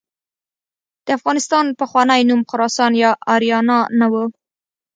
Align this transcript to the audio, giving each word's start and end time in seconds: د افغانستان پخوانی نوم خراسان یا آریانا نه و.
د 1.05 1.07
افغانستان 1.17 1.65
پخوانی 1.79 2.21
نوم 2.29 2.41
خراسان 2.49 2.91
یا 3.03 3.11
آریانا 3.35 3.79
نه 3.99 4.07
و. 4.11 4.13